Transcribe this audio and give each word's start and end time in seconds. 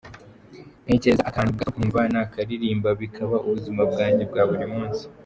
Ntekereza 0.83 1.23
akantu 1.29 1.51
gato 1.57 1.71
nkumva 1.75 1.99
nakaririmba 2.13 2.89
bikaba 3.01 3.35
ubuzima 3.45 3.81
bwanjye 3.91 4.23
bwa 4.31 4.43
buri 4.49 4.65
munsi. 4.73 5.03